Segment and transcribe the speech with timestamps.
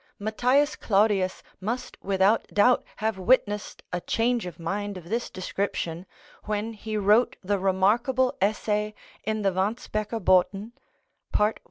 [0.17, 6.07] Matthias Claudius must without doubt have witnessed a change of mind of this description
[6.45, 8.95] when he wrote the remarkable essay
[9.25, 10.71] in the "Wandsbecker Boten"
[11.31, 11.59] (pt.